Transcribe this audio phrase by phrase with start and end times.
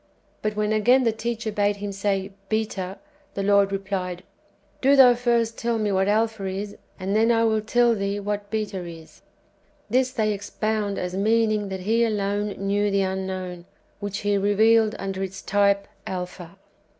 [0.41, 2.97] But when, again, the teacher bade Him say," Beta,"
[3.35, 4.23] the Lord replied,"
[4.81, 8.49] Do thou first tell me what Alpha is, and then I will tell thee what
[8.49, 9.21] Beta is."
[9.91, 13.65] This they ex pound as meaning that He alone knew the Unknown,
[13.99, 16.57] which He revealed under its type Alpha.